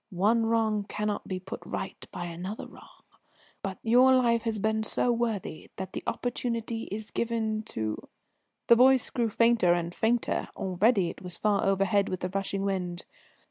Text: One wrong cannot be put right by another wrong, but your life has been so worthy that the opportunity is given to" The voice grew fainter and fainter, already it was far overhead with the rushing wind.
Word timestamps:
One 0.17 0.47
wrong 0.47 0.85
cannot 0.89 1.27
be 1.27 1.39
put 1.39 1.61
right 1.63 2.07
by 2.11 2.25
another 2.25 2.65
wrong, 2.65 3.03
but 3.61 3.77
your 3.83 4.11
life 4.15 4.41
has 4.45 4.57
been 4.57 4.81
so 4.81 5.11
worthy 5.11 5.69
that 5.75 5.93
the 5.93 6.01
opportunity 6.07 6.85
is 6.91 7.11
given 7.11 7.61
to" 7.65 8.07
The 8.67 8.75
voice 8.75 9.11
grew 9.11 9.29
fainter 9.29 9.75
and 9.75 9.93
fainter, 9.93 10.47
already 10.55 11.11
it 11.11 11.21
was 11.21 11.37
far 11.37 11.63
overhead 11.63 12.09
with 12.09 12.21
the 12.21 12.29
rushing 12.29 12.63
wind. 12.63 13.05